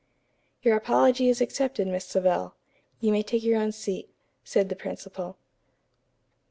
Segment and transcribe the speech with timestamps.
[0.63, 2.55] "Your apology is accepted, Miss Savell.
[3.01, 4.09] You may take your own seat,"
[4.43, 5.37] said the principal.